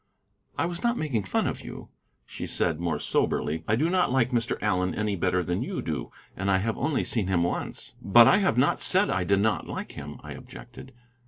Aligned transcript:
"I 0.57 0.65
was 0.65 0.81
not 0.81 0.97
making 0.97 1.25
fun 1.25 1.45
of 1.45 1.61
you," 1.63 1.89
she 2.25 2.47
said, 2.47 2.79
more 2.79 2.97
soberly; 2.97 3.63
"I 3.67 3.75
do 3.75 3.87
not 3.87 4.11
like 4.11 4.31
Mr. 4.31 4.57
Allen 4.59 4.95
any 4.95 5.15
better 5.15 5.43
than 5.43 5.61
you 5.61 5.79
do, 5.83 6.09
and 6.35 6.49
I 6.49 6.57
have 6.57 6.75
only 6.75 7.03
seen 7.03 7.27
him 7.27 7.43
once." 7.43 7.93
"But 8.01 8.27
I 8.27 8.37
have 8.37 8.57
not 8.57 8.81
said 8.81 9.11
I 9.11 9.23
did 9.23 9.41
not 9.41 9.67
like 9.69 9.91
him," 9.91 10.17
I 10.23 10.31
objected. 10.31 10.93